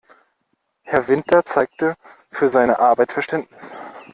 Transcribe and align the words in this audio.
Herr 0.81 1.07
Winter 1.09 1.45
zeigte 1.45 1.95
für 2.31 2.49
seine 2.49 2.79
Arbeit 2.79 3.13
Verständnis. 3.13 3.71